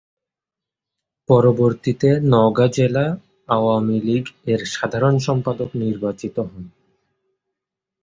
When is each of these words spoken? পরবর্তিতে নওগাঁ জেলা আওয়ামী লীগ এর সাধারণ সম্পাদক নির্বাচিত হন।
পরবর্তিতে 1.29 2.09
নওগাঁ 2.31 2.69
জেলা 2.73 3.05
আওয়ামী 3.49 3.97
লীগ 4.01 4.25
এর 4.45 4.61
সাধারণ 4.71 5.15
সম্পাদক 5.19 5.69
নির্বাচিত 5.81 6.35
হন। 6.41 6.63